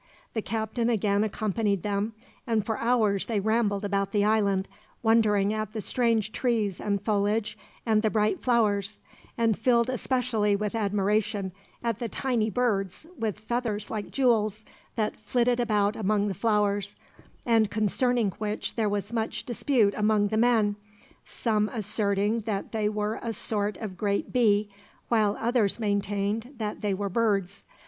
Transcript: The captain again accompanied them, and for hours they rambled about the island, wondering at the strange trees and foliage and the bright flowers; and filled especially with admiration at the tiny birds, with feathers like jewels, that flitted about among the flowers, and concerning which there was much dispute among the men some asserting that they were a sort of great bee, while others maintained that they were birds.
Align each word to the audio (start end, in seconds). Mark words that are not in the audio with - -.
The 0.33 0.41
captain 0.41 0.89
again 0.89 1.23
accompanied 1.23 1.83
them, 1.83 2.13
and 2.47 2.65
for 2.65 2.79
hours 2.79 3.27
they 3.27 3.39
rambled 3.39 3.85
about 3.85 4.11
the 4.13 4.25
island, 4.25 4.67
wondering 5.03 5.53
at 5.53 5.73
the 5.73 5.79
strange 5.79 6.31
trees 6.31 6.81
and 6.81 6.99
foliage 6.99 7.55
and 7.85 8.01
the 8.01 8.09
bright 8.09 8.41
flowers; 8.41 8.99
and 9.37 9.55
filled 9.55 9.91
especially 9.91 10.55
with 10.55 10.73
admiration 10.73 11.51
at 11.83 11.99
the 11.99 12.09
tiny 12.09 12.49
birds, 12.49 13.05
with 13.19 13.37
feathers 13.41 13.91
like 13.91 14.09
jewels, 14.09 14.65
that 14.95 15.15
flitted 15.19 15.59
about 15.59 15.95
among 15.95 16.29
the 16.29 16.33
flowers, 16.33 16.95
and 17.45 17.69
concerning 17.69 18.31
which 18.39 18.73
there 18.73 18.89
was 18.89 19.13
much 19.13 19.43
dispute 19.45 19.93
among 19.95 20.29
the 20.29 20.35
men 20.37 20.77
some 21.25 21.69
asserting 21.69 22.39
that 22.39 22.71
they 22.71 22.89
were 22.89 23.19
a 23.21 23.33
sort 23.33 23.77
of 23.77 23.97
great 23.97 24.33
bee, 24.33 24.67
while 25.09 25.37
others 25.39 25.79
maintained 25.79 26.55
that 26.57 26.81
they 26.81 26.95
were 26.95 27.07
birds. 27.07 27.65